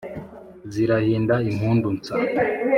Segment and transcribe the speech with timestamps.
[0.73, 2.15] zirahinda impundu nsa